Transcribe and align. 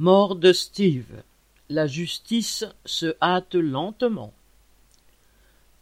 Mort 0.00 0.36
de 0.36 0.52
Steve. 0.52 1.24
La 1.68 1.88
justice 1.88 2.64
se 2.84 3.16
hâte 3.20 3.56
lentement. 3.56 4.32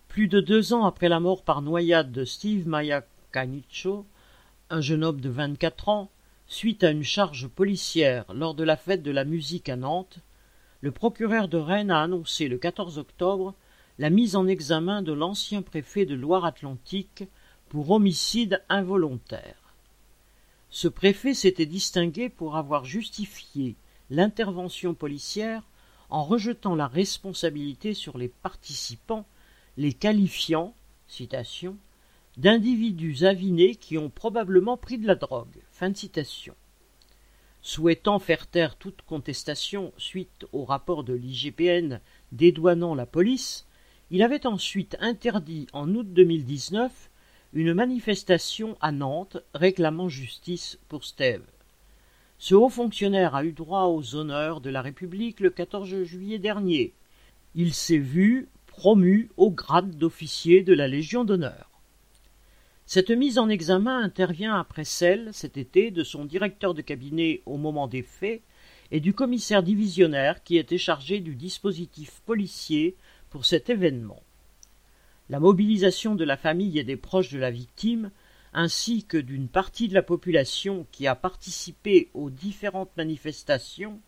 Plus 0.08 0.26
de 0.26 0.40
deux 0.40 0.72
ans 0.72 0.86
après 0.86 1.10
la 1.10 1.20
mort 1.20 1.44
par 1.44 1.60
noyade 1.60 2.12
de 2.12 2.24
Steve 2.24 2.66
Maya 2.66 3.04
Canicho, 3.30 4.06
un 4.70 4.80
jeune 4.80 5.04
homme 5.04 5.20
de 5.20 5.28
vingt-quatre 5.28 5.90
ans, 5.90 6.10
suite 6.46 6.82
à 6.82 6.92
une 6.92 7.02
charge 7.02 7.46
policière 7.48 8.24
lors 8.32 8.54
de 8.54 8.64
la 8.64 8.78
fête 8.78 9.02
de 9.02 9.10
la 9.10 9.26
musique 9.26 9.68
à 9.68 9.76
Nantes, 9.76 10.20
le 10.80 10.92
procureur 10.92 11.48
de 11.48 11.58
Rennes 11.58 11.90
a 11.90 12.00
annoncé 12.00 12.48
le 12.48 12.56
14 12.56 12.96
octobre 12.96 13.54
la 13.98 14.08
mise 14.08 14.34
en 14.34 14.46
examen 14.46 15.02
de 15.02 15.12
l'ancien 15.12 15.60
préfet 15.60 16.06
de 16.06 16.14
Loire-Atlantique 16.14 17.24
pour 17.68 17.90
homicide 17.90 18.62
involontaire. 18.70 19.74
Ce 20.70 20.88
préfet 20.88 21.34
s'était 21.34 21.66
distingué 21.66 22.30
pour 22.30 22.56
avoir 22.56 22.86
justifié 22.86 23.76
l'intervention 24.10 24.94
policière 24.94 25.62
en 26.08 26.24
rejetant 26.24 26.74
la 26.74 26.86
responsabilité 26.86 27.94
sur 27.94 28.18
les 28.18 28.28
participants 28.28 29.26
les 29.76 29.92
qualifiant 29.92 30.74
citation, 31.06 31.76
d'individus 32.36 33.24
avinés 33.24 33.76
qui 33.76 33.98
ont 33.98 34.10
probablement 34.10 34.76
pris 34.76 34.98
de 34.98 35.06
la 35.06 35.14
drogue. 35.14 35.62
Fin 35.70 35.94
citation. 35.94 36.54
Souhaitant 37.62 38.18
faire 38.18 38.46
taire 38.46 38.76
toute 38.76 39.02
contestation 39.02 39.92
suite 39.96 40.46
au 40.52 40.64
rapport 40.64 41.04
de 41.04 41.14
l'IGPN 41.14 42.00
dédouanant 42.32 42.94
la 42.94 43.06
police, 43.06 43.66
il 44.10 44.22
avait 44.22 44.46
ensuite 44.46 44.96
interdit 45.00 45.66
en 45.72 45.92
août 45.94 46.06
2019 46.12 47.10
une 47.52 47.74
manifestation 47.74 48.76
à 48.80 48.92
Nantes 48.92 49.38
réclamant 49.54 50.08
justice 50.08 50.78
pour 50.88 51.04
Steve. 51.04 51.42
Ce 52.38 52.54
haut 52.54 52.68
fonctionnaire 52.68 53.34
a 53.34 53.44
eu 53.44 53.52
droit 53.52 53.84
aux 53.84 54.14
honneurs 54.14 54.60
de 54.60 54.68
la 54.68 54.82
République 54.82 55.40
le 55.40 55.50
14 55.50 56.04
juillet 56.04 56.38
dernier. 56.38 56.92
Il 57.54 57.72
s'est 57.72 57.96
vu 57.96 58.48
promu 58.66 59.30
au 59.38 59.50
grade 59.50 59.96
d'officier 59.96 60.62
de 60.62 60.74
la 60.74 60.86
Légion 60.86 61.24
d'honneur. 61.24 61.70
Cette 62.84 63.10
mise 63.10 63.38
en 63.38 63.48
examen 63.48 64.00
intervient 64.00 64.54
après 64.54 64.84
celle, 64.84 65.30
cet 65.32 65.56
été, 65.56 65.90
de 65.90 66.04
son 66.04 66.24
directeur 66.24 66.74
de 66.74 66.82
cabinet 66.82 67.40
au 67.46 67.56
moment 67.56 67.88
des 67.88 68.02
faits 68.02 68.42
et 68.92 69.00
du 69.00 69.14
commissaire 69.14 69.62
divisionnaire 69.62 70.44
qui 70.44 70.58
était 70.58 70.78
chargé 70.78 71.20
du 71.20 71.34
dispositif 71.34 72.20
policier 72.26 72.94
pour 73.30 73.44
cet 73.44 73.70
événement. 73.70 74.22
La 75.30 75.40
mobilisation 75.40 76.14
de 76.14 76.24
la 76.24 76.36
famille 76.36 76.78
et 76.78 76.84
des 76.84 76.96
proches 76.96 77.32
de 77.32 77.38
la 77.38 77.50
victime, 77.50 78.10
ainsi 78.56 79.04
que 79.04 79.18
d'une 79.18 79.48
partie 79.48 79.86
de 79.86 79.94
la 79.94 80.02
population 80.02 80.86
qui 80.90 81.06
a 81.06 81.14
participé 81.14 82.08
aux 82.14 82.30
différentes 82.30 82.96
manifestations, 82.96 84.00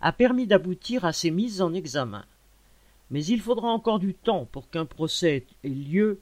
a 0.00 0.12
permis 0.12 0.48
d'aboutir 0.48 1.04
à 1.04 1.12
ces 1.12 1.30
mises 1.30 1.62
en 1.62 1.72
examen. 1.72 2.24
Mais 3.10 3.24
il 3.24 3.40
faudra 3.40 3.68
encore 3.68 4.00
du 4.00 4.12
temps 4.12 4.44
pour 4.44 4.68
qu'un 4.70 4.86
procès 4.86 5.46
ait 5.62 5.68
lieu 5.68 6.20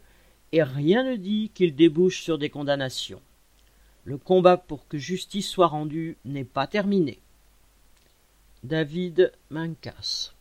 et 0.52 0.62
rien 0.62 1.04
ne 1.04 1.16
dit 1.16 1.50
qu'il 1.54 1.74
débouche 1.74 2.22
sur 2.22 2.36
des 2.36 2.50
condamnations. 2.50 3.22
Le 4.04 4.18
combat 4.18 4.58
pour 4.58 4.86
que 4.86 4.98
justice 4.98 5.48
soit 5.48 5.66
rendue 5.66 6.18
n'est 6.26 6.44
pas 6.44 6.66
terminé. 6.66 7.18
David 8.62 9.32
Mancas 9.48 10.33